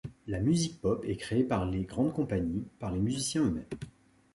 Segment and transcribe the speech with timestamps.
[0.25, 3.65] La musique pop est créée par les grandes compagnies, par les musiciens eux-mêmes.